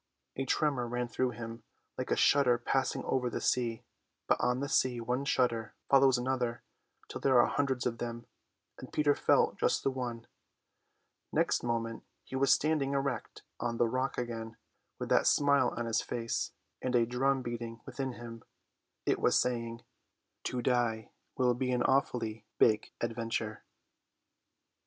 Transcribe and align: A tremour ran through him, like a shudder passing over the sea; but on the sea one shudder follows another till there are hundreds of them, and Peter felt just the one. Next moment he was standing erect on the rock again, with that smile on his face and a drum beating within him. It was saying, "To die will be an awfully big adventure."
A 0.35 0.45
tremour 0.45 0.87
ran 0.87 1.07
through 1.07 1.29
him, 1.29 1.61
like 1.95 2.09
a 2.09 2.15
shudder 2.15 2.57
passing 2.57 3.03
over 3.05 3.29
the 3.29 3.39
sea; 3.39 3.83
but 4.27 4.39
on 4.41 4.59
the 4.59 4.67
sea 4.67 4.99
one 4.99 5.25
shudder 5.25 5.75
follows 5.91 6.17
another 6.17 6.63
till 7.07 7.21
there 7.21 7.39
are 7.39 7.45
hundreds 7.45 7.85
of 7.85 7.99
them, 7.99 8.25
and 8.79 8.91
Peter 8.91 9.13
felt 9.13 9.59
just 9.59 9.83
the 9.83 9.91
one. 9.91 10.25
Next 11.31 11.61
moment 11.61 12.03
he 12.23 12.35
was 12.35 12.51
standing 12.51 12.93
erect 12.93 13.43
on 13.59 13.77
the 13.77 13.87
rock 13.87 14.17
again, 14.17 14.57
with 14.97 15.09
that 15.09 15.27
smile 15.27 15.71
on 15.77 15.85
his 15.85 16.01
face 16.01 16.51
and 16.81 16.95
a 16.95 17.05
drum 17.05 17.43
beating 17.43 17.79
within 17.85 18.13
him. 18.13 18.43
It 19.05 19.19
was 19.19 19.39
saying, 19.39 19.83
"To 20.45 20.63
die 20.63 21.11
will 21.37 21.53
be 21.53 21.71
an 21.71 21.83
awfully 21.83 22.47
big 22.57 22.91
adventure." 23.01 23.65